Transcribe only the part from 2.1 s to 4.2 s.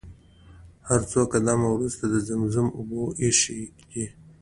زمزم اوبه ايښي دي.